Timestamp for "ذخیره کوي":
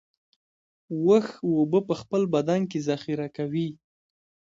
2.89-3.67